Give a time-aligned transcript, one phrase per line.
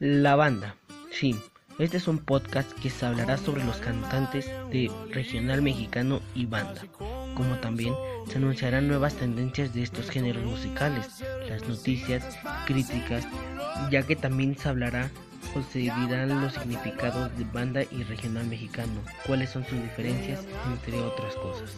[0.00, 0.76] La banda,
[1.10, 1.34] sí,
[1.80, 6.84] este es un podcast que se hablará sobre los cantantes de regional mexicano y banda,
[7.34, 7.94] como también
[8.28, 13.26] se anunciarán nuevas tendencias de estos géneros musicales, las noticias, críticas,
[13.90, 15.10] ya que también se hablará
[15.56, 21.00] o se dirán los significados de banda y regional mexicano, cuáles son sus diferencias, entre
[21.00, 21.76] otras cosas.